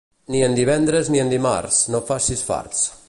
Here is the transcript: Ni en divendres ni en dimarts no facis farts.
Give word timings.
Ni 0.35 0.39
en 0.45 0.55
divendres 0.59 1.11
ni 1.15 1.21
en 1.25 1.29
dimarts 1.35 1.83
no 1.97 2.03
facis 2.09 2.43
farts. 2.49 2.83